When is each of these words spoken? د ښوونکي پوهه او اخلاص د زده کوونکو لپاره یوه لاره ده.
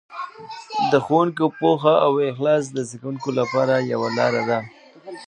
د 0.91 0.93
ښوونکي 1.05 1.45
پوهه 1.59 1.95
او 2.05 2.13
اخلاص 2.29 2.63
د 2.71 2.77
زده 2.87 2.97
کوونکو 3.01 3.29
لپاره 3.39 3.73
یوه 3.91 4.09
لاره 4.17 4.41
ده. 4.49 4.59